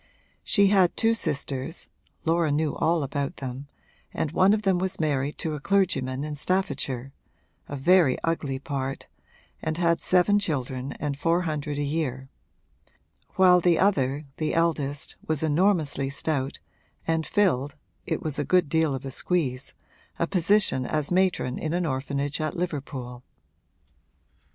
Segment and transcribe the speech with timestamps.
[0.43, 1.87] She had two sisters
[2.25, 3.67] (Laura knew all about them)
[4.11, 7.13] and one of them was married to a clergyman in Staffordshire
[7.69, 9.05] (a very ugly part)
[9.61, 12.29] and had seven children and four hundred a year;
[13.35, 16.57] while the other, the eldest, was enormously stout
[17.05, 17.75] and filled
[18.07, 19.75] (it was a good deal of a squeeze)
[20.17, 23.21] a position as matron in an orphanage at Liverpool.